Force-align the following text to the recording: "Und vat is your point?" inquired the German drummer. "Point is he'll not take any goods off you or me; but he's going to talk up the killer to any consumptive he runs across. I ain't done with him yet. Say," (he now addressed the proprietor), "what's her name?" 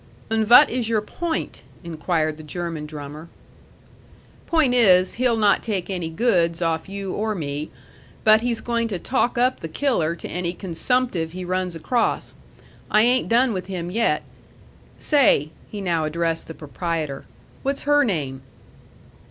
"Und 0.31 0.47
vat 0.47 0.71
is 0.71 0.89
your 0.89 0.99
point?" 1.03 1.61
inquired 1.83 2.37
the 2.37 2.41
German 2.43 2.87
drummer. 2.87 3.29
"Point 4.47 4.73
is 4.73 5.13
he'll 5.21 5.37
not 5.37 5.61
take 5.61 5.91
any 5.91 6.09
goods 6.09 6.59
off 6.59 6.89
you 6.89 7.13
or 7.13 7.35
me; 7.35 7.69
but 8.23 8.41
he's 8.41 8.61
going 8.61 8.87
to 8.87 8.97
talk 8.97 9.37
up 9.37 9.59
the 9.59 9.67
killer 9.67 10.15
to 10.15 10.27
any 10.27 10.53
consumptive 10.53 11.33
he 11.33 11.45
runs 11.45 11.75
across. 11.75 12.33
I 12.89 13.03
ain't 13.03 13.29
done 13.29 13.53
with 13.53 13.67
him 13.67 13.91
yet. 13.91 14.23
Say," 14.97 15.51
(he 15.69 15.81
now 15.81 16.05
addressed 16.05 16.47
the 16.47 16.55
proprietor), 16.55 17.25
"what's 17.61 17.83
her 17.83 18.03
name?" 18.03 18.41